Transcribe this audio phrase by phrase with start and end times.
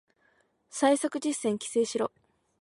[0.71, 2.11] 最速実践規制しろ